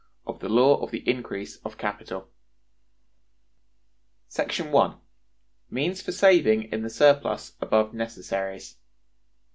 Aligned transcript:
Of 0.25 0.39
The 0.39 0.49
Law 0.49 0.81
Of 0.81 0.89
The 0.89 1.07
Increase 1.07 1.57
Of 1.57 1.77
Capital.§ 1.77 2.27
1. 4.71 5.01
Means 5.69 6.01
for 6.01 6.11
Saving 6.11 6.63
in 6.71 6.81
the 6.81 6.89
Surplus 6.89 7.55
above 7.61 7.93
Necessaries. 7.93 8.77